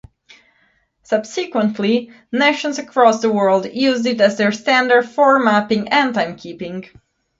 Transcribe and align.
Subsequently, 1.03 2.11
nations 2.31 2.79
across 2.79 3.21
the 3.21 3.31
world 3.31 3.67
used 3.71 4.07
it 4.07 4.19
as 4.19 4.35
their 4.35 4.51
standard 4.51 5.07
for 5.07 5.37
mapping 5.37 5.89
and 5.89 6.15
timekeeping. 6.15 6.89